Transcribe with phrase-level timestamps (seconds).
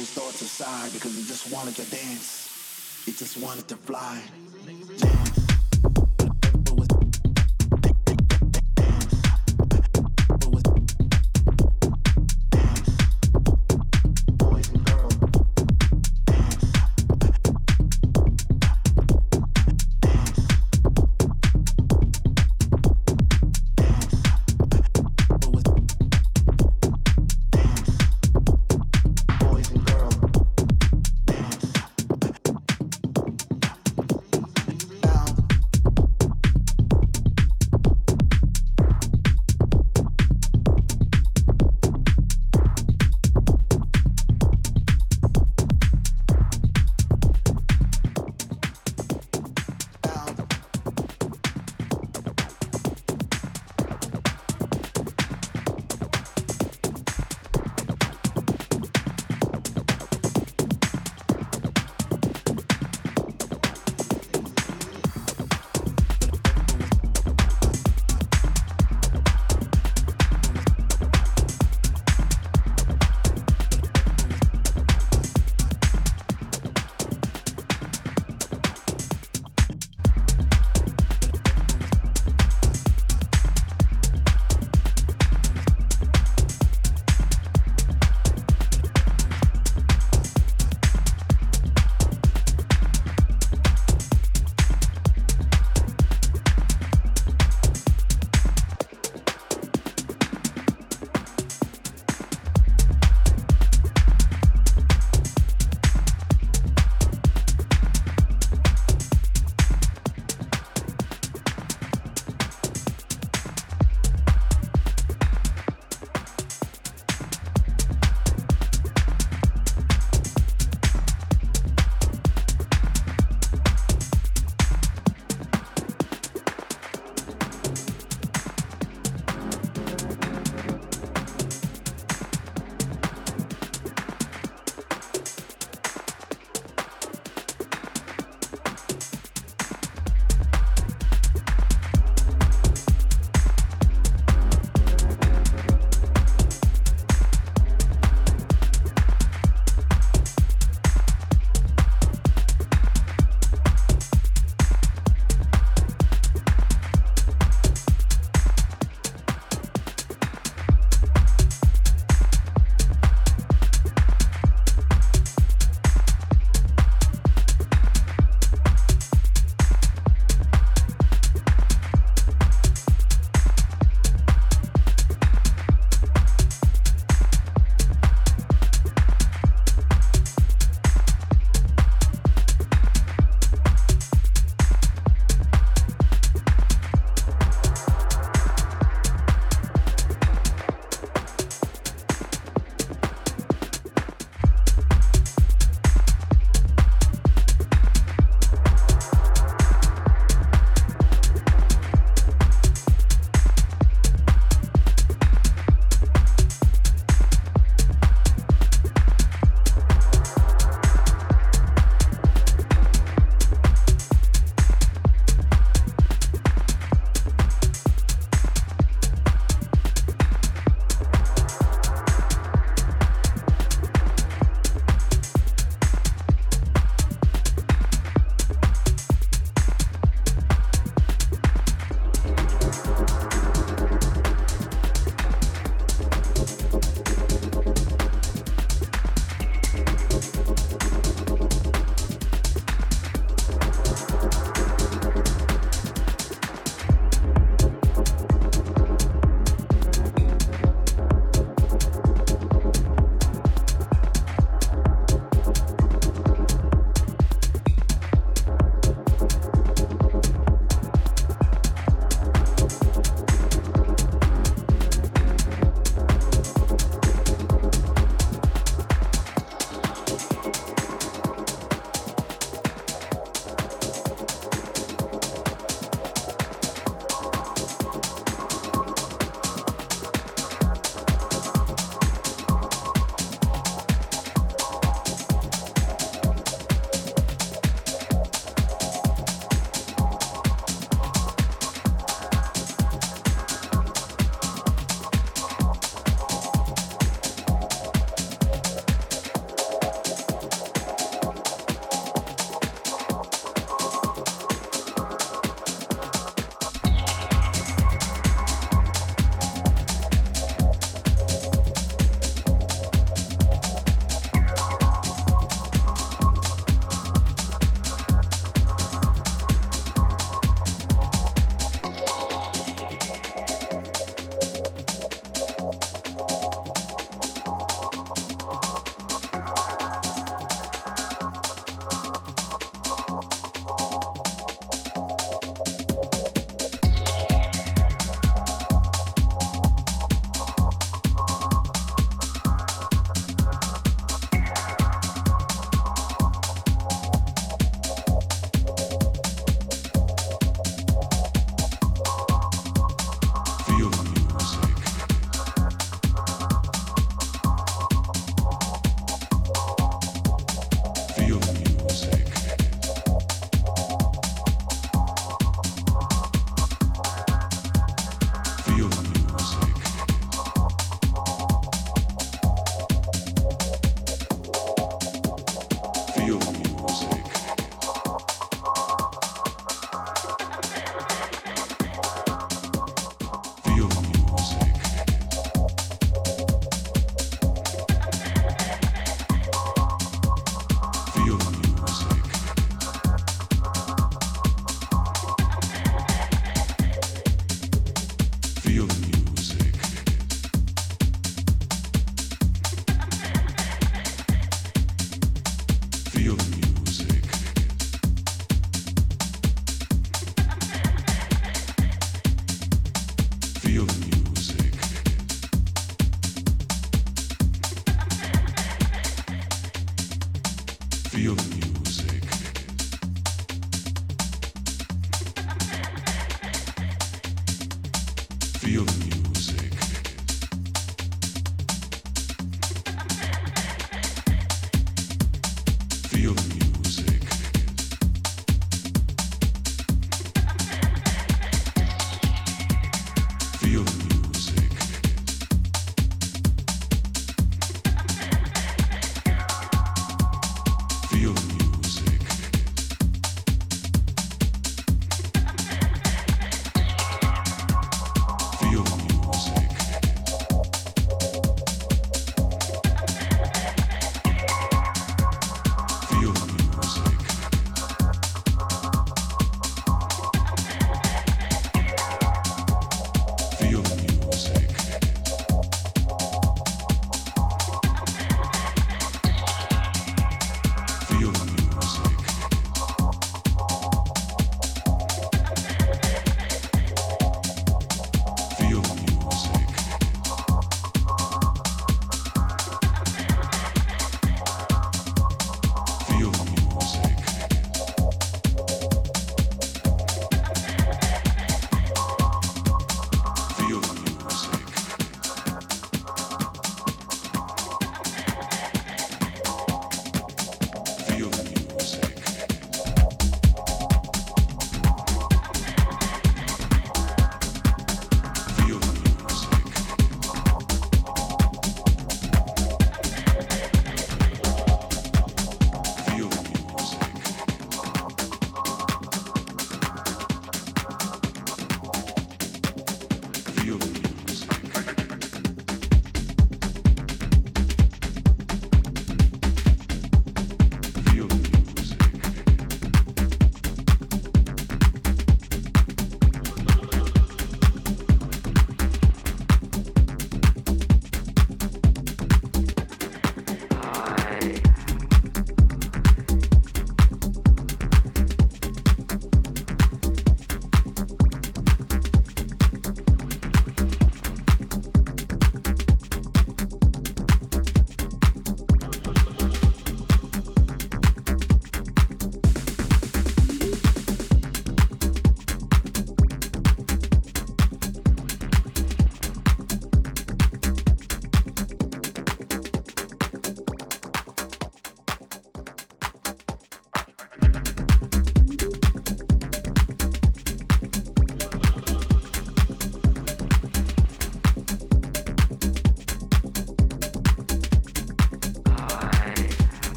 [0.00, 3.04] those thoughts aside because it just wanted to dance.
[3.06, 4.29] It just wanted to fly.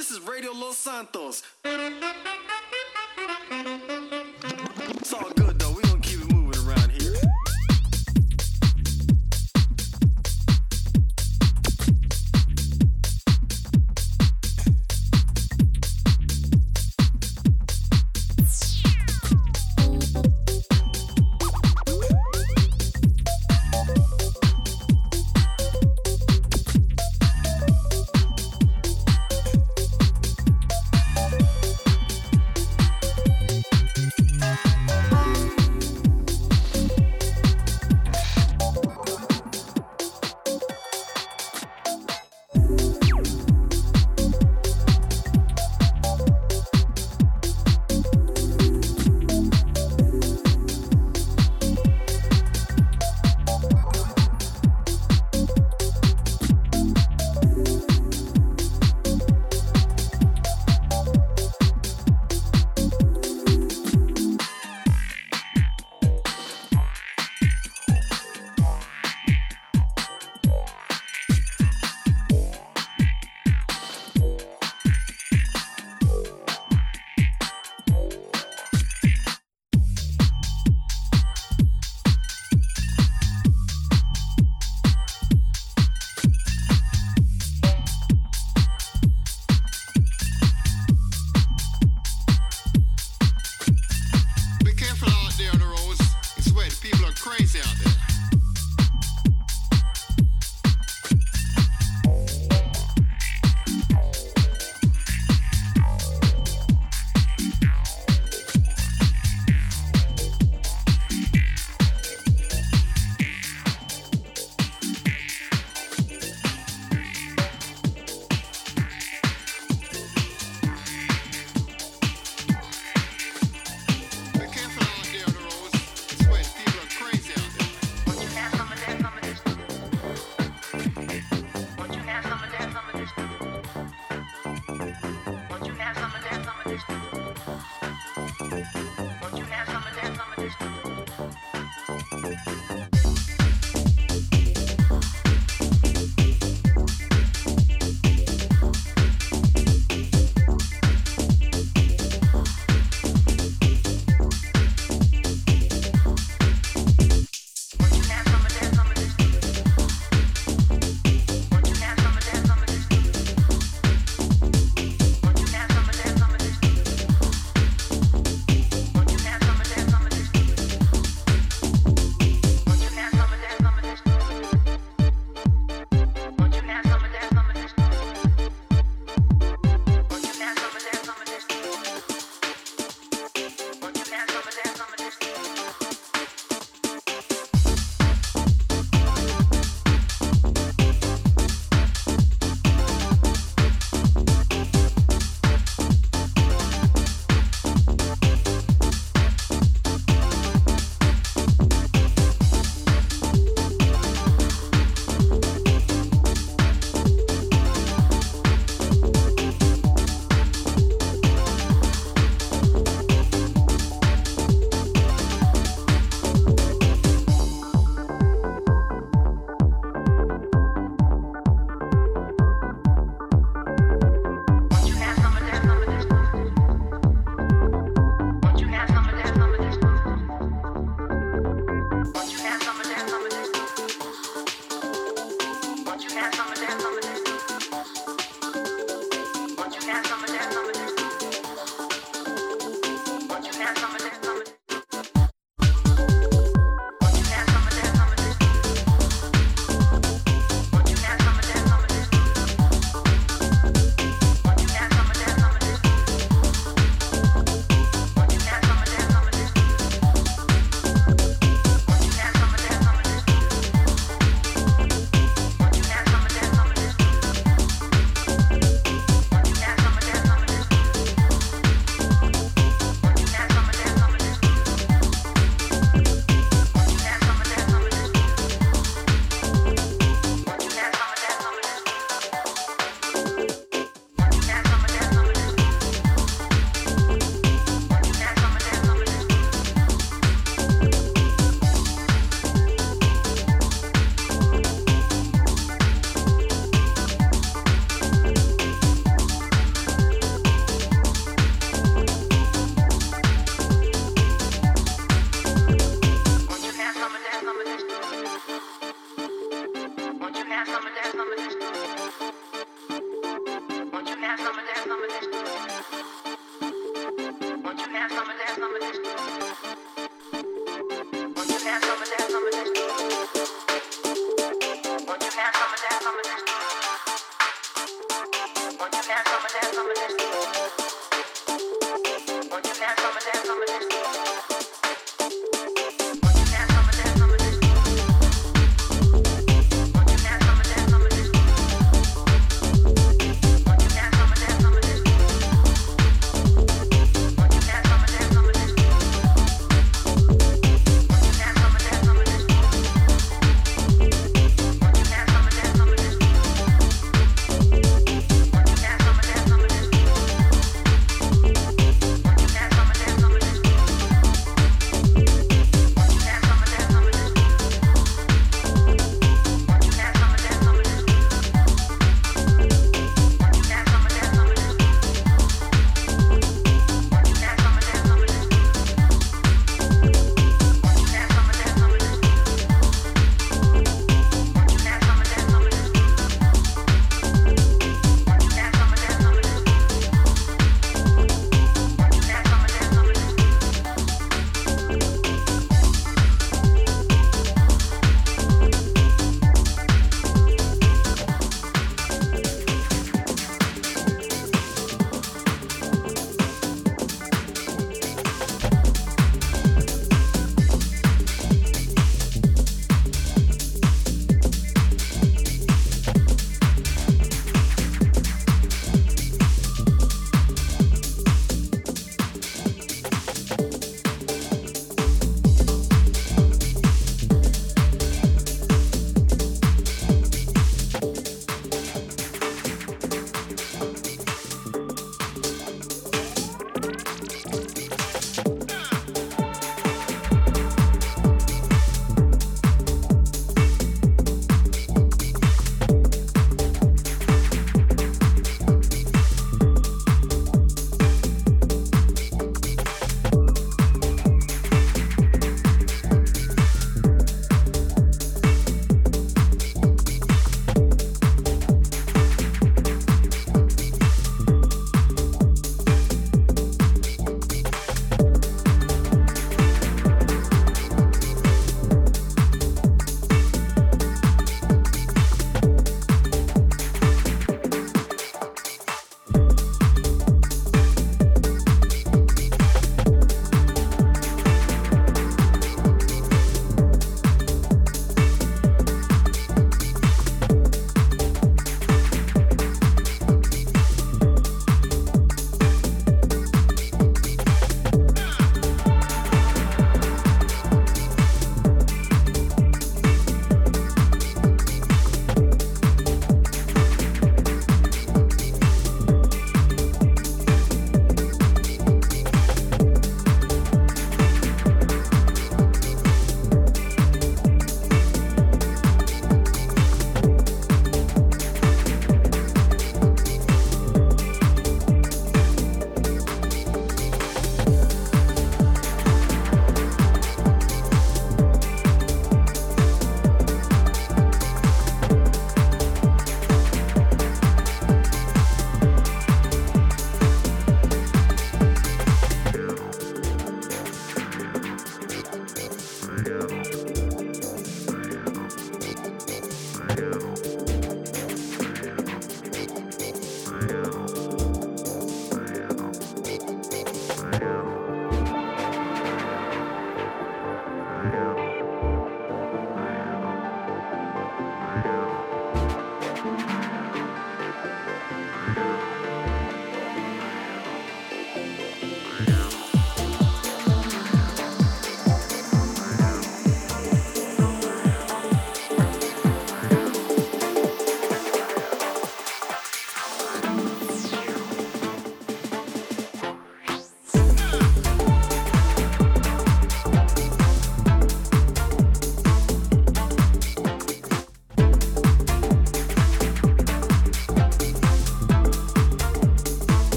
[0.00, 1.42] This is Radio Los Santos.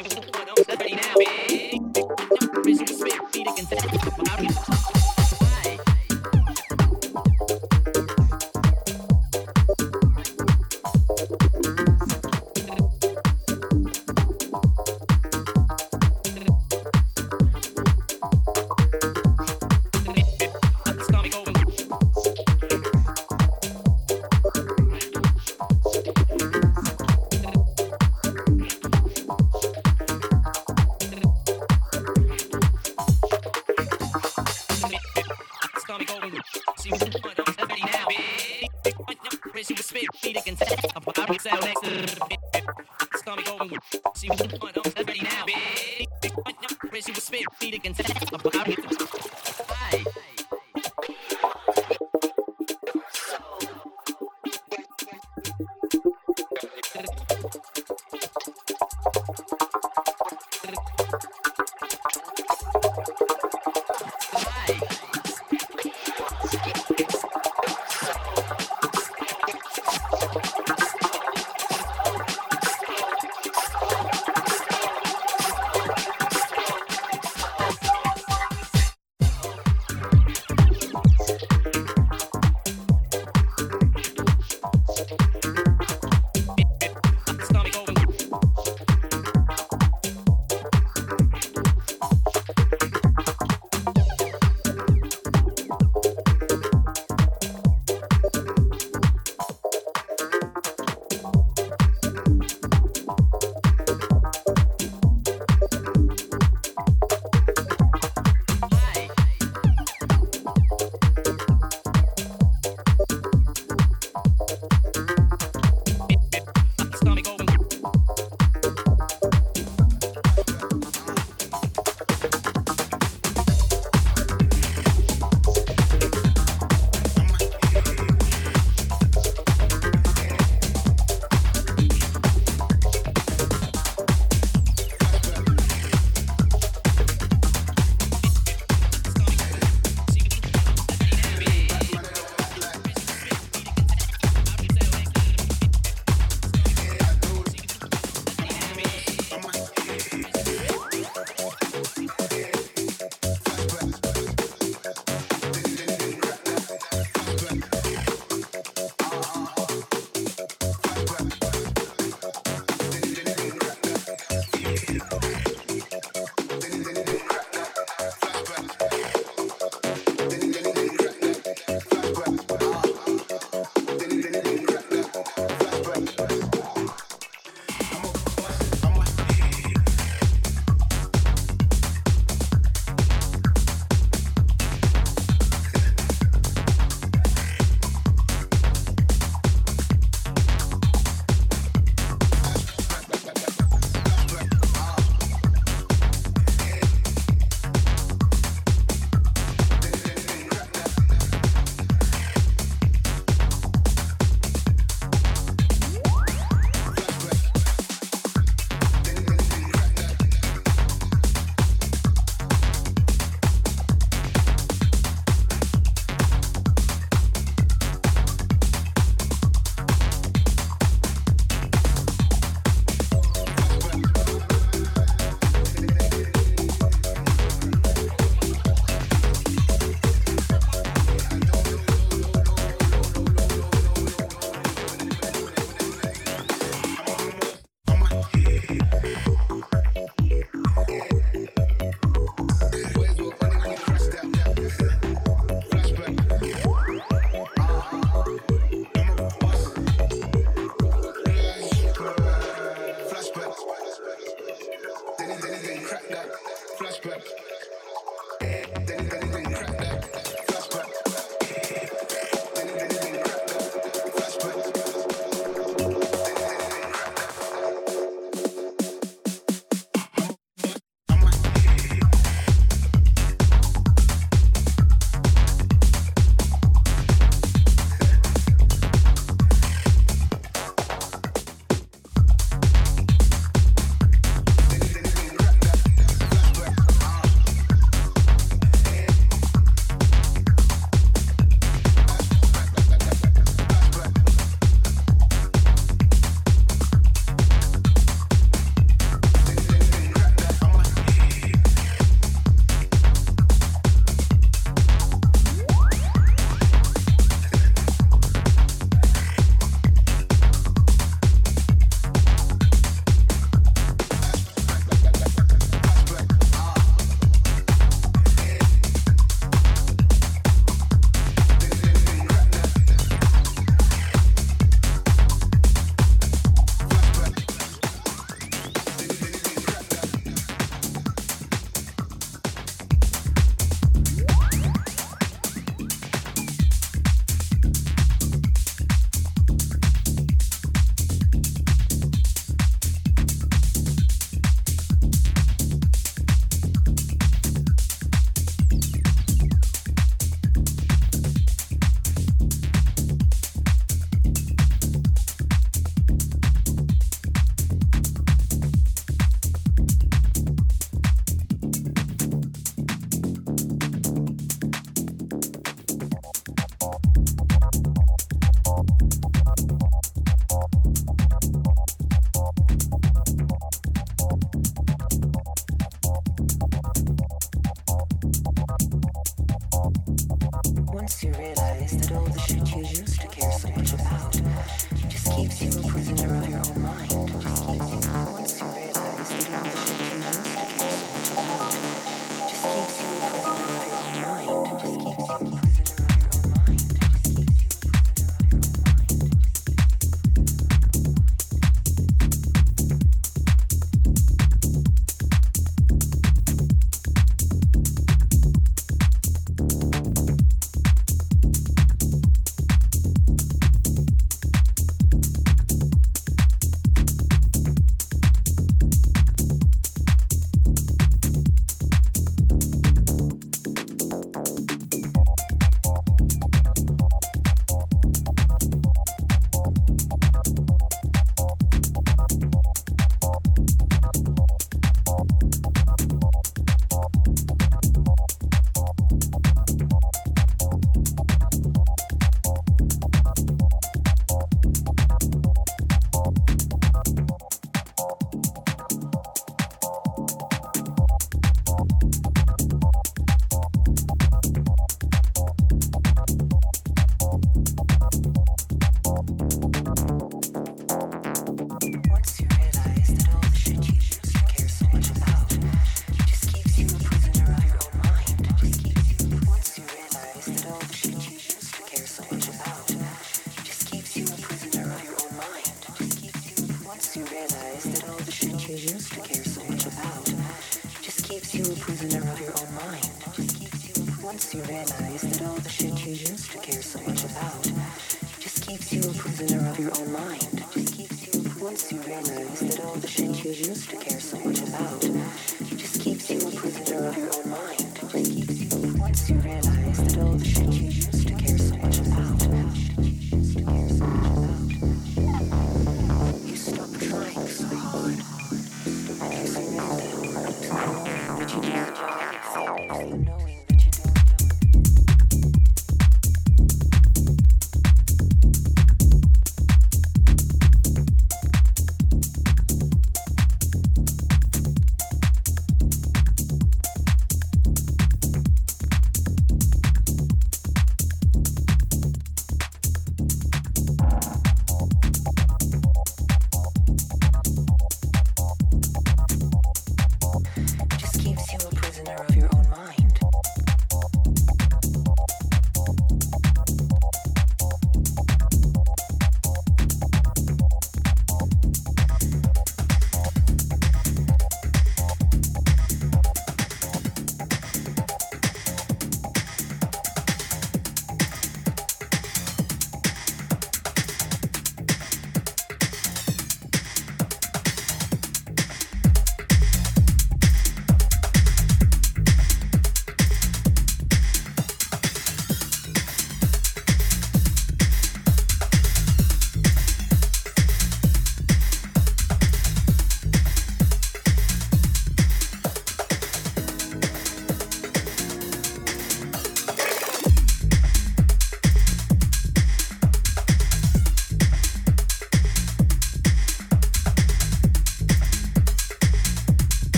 [0.00, 0.37] Thank you.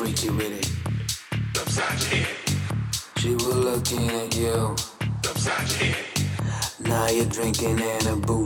[0.00, 1.60] freaky with it.
[1.60, 2.36] Upside your head.
[3.18, 4.74] She was looking at you.
[5.28, 6.06] Upside your head.
[6.80, 8.39] Now you're drinking in a booth.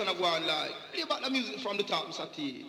[0.00, 0.44] son of go and.
[0.92, 2.30] Play back the music from the top, Mr.
[2.32, 2.59] T.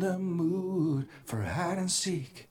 [0.00, 2.48] the mood for hide and seek.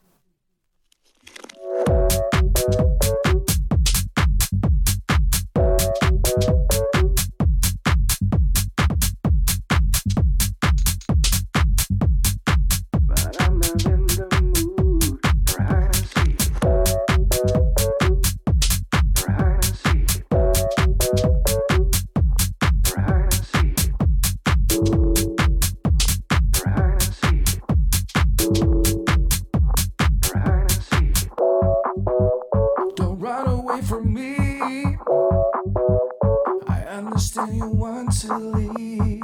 [38.30, 39.24] to leave.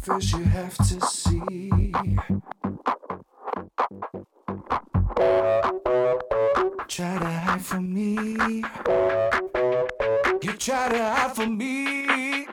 [0.00, 1.92] First, you have to see.
[6.88, 8.62] Try to hide from me.
[10.42, 12.46] You try to hide from me.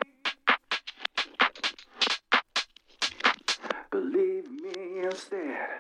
[3.92, 5.80] Believe me instead.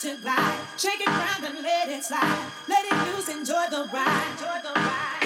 [0.00, 0.58] To glide.
[0.78, 2.46] Shake it round and let it slide.
[2.66, 4.30] Let it loose, enjoy the ride.
[4.32, 5.19] Enjoy the ride.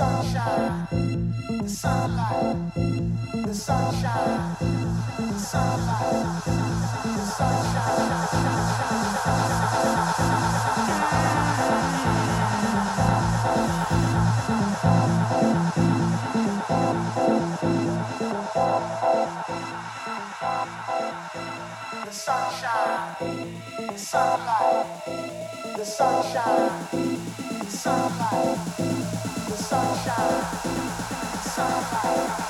[0.00, 0.88] sunshine,
[1.62, 2.72] the sunlight,
[3.44, 4.56] the sunshine,
[5.18, 6.44] the sunlight,
[7.04, 7.90] the sunshine.
[22.06, 23.16] The sunshine,
[23.86, 24.86] the sunlight,
[25.76, 26.86] the sunshine,
[27.60, 28.79] the sunlight
[29.70, 30.42] sunshine,
[31.44, 32.49] sunshine.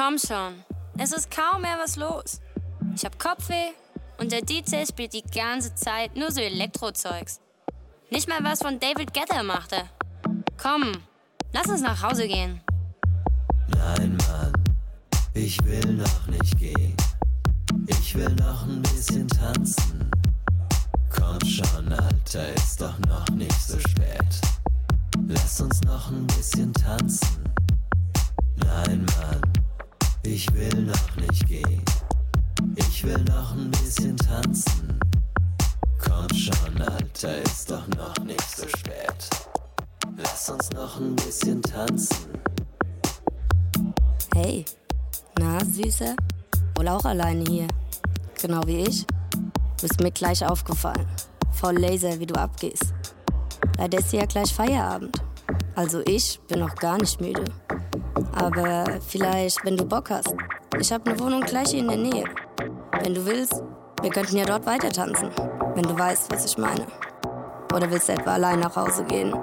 [0.00, 0.62] Komm schon,
[0.96, 2.40] es ist kaum mehr was los.
[2.94, 3.72] Ich hab Kopfweh
[4.18, 7.40] und der DJ spielt die ganze Zeit nur so Elektrozeugs.
[8.08, 9.76] Nicht mal was von David Guetta machte.
[10.56, 10.92] Komm,
[11.52, 12.60] lass uns nach Hause gehen.
[13.76, 14.52] Nein, Mann,
[15.34, 16.96] ich will noch nicht gehen.
[17.88, 20.08] Ich will noch ein bisschen tanzen.
[21.10, 24.40] Komm schon, Alter, ist doch noch nicht so spät.
[25.26, 27.42] Lass uns noch ein bisschen tanzen.
[28.58, 29.47] Nein, Mann,
[30.34, 31.82] ich will noch nicht gehen.
[32.76, 35.00] Ich will noch ein bisschen tanzen.
[35.98, 39.30] Komm schon, Alter, ist doch noch nicht so spät.
[40.16, 42.28] Lass uns noch ein bisschen tanzen.
[44.34, 44.64] Hey,
[45.38, 46.14] na, Süße?
[46.76, 47.68] Wohl auch alleine hier.
[48.40, 49.06] Genau wie ich.
[49.80, 51.06] Bist mir gleich aufgefallen.
[51.52, 52.92] Voll laser, wie du abgehst.
[53.78, 55.22] Leider ist ja gleich Feierabend.
[55.74, 57.44] Also ich bin noch gar nicht müde.
[58.34, 60.34] Aber vielleicht, wenn du Bock hast.
[60.78, 62.24] Ich habe eine Wohnung gleich hier in der Nähe.
[63.02, 63.62] Wenn du willst,
[64.02, 65.30] wir könnten ja dort weiter tanzen.
[65.74, 66.86] Wenn du weißt, was ich meine.
[67.74, 69.34] Oder willst du etwa allein nach Hause gehen?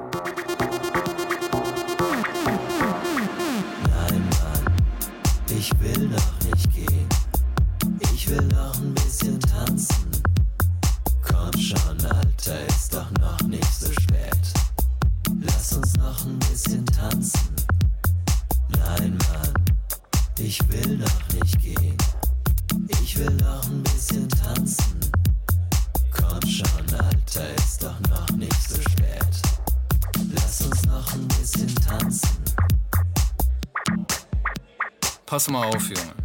[35.46, 36.16] Pass mal auf, Junge.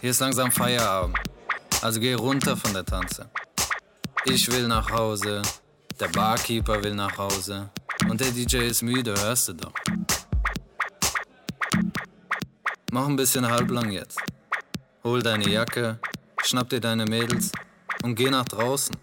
[0.00, 1.16] Hier ist langsam Feierabend.
[1.80, 3.30] Also geh runter von der Tanze.
[4.24, 5.42] Ich will nach Hause,
[6.00, 7.70] der Barkeeper will nach Hause
[8.08, 9.72] und der DJ ist müde, hörst du doch.
[12.90, 14.18] Mach ein bisschen halblang jetzt.
[15.04, 16.00] Hol deine Jacke,
[16.42, 17.52] schnapp dir deine Mädels
[18.02, 18.96] und geh nach draußen.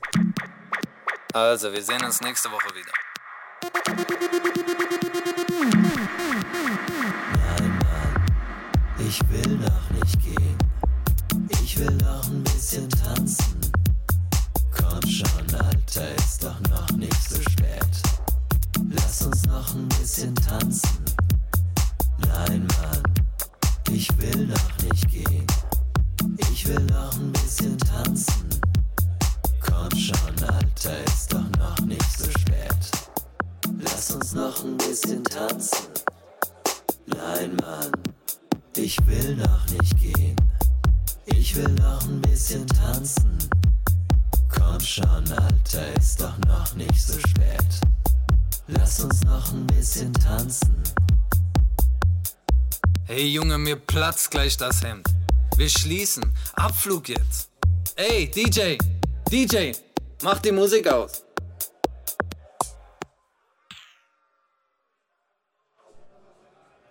[1.31, 2.98] Also, wir sehen uns nächste Woche wieder.
[53.69, 55.05] Mir platzt gleich das Hemd.
[55.55, 56.23] Wir schließen.
[56.53, 57.51] Abflug jetzt.
[57.95, 58.77] Ey, DJ,
[59.31, 59.73] DJ,
[60.23, 61.23] mach die Musik aus.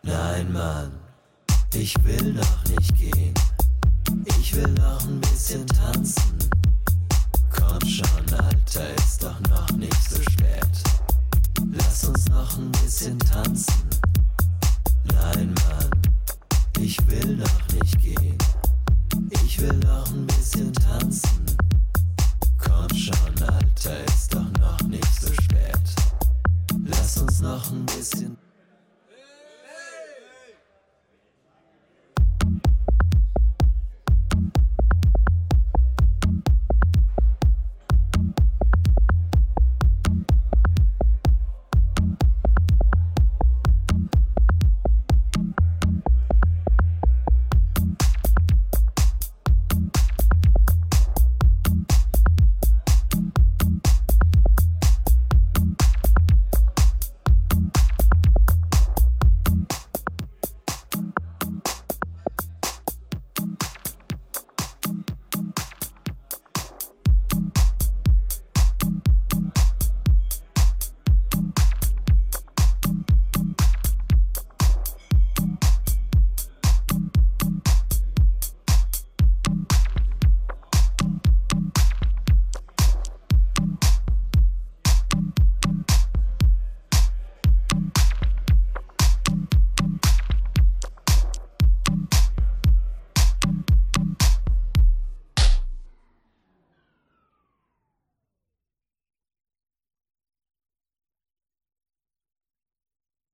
[0.02, 1.00] Nein, Mann,
[1.74, 2.96] ich will noch nicht